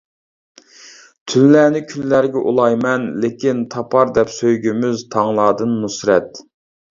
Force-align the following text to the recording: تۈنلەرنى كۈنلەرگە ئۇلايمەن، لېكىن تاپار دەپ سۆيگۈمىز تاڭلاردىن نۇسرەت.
تۈنلەرنى 1.33 1.81
كۈنلەرگە 1.91 2.41
ئۇلايمەن، 2.51 3.05
لېكىن 3.25 3.61
تاپار 3.75 4.15
دەپ 4.17 4.33
سۆيگۈمىز 4.39 5.05
تاڭلاردىن 5.13 5.77
نۇسرەت. 5.85 6.43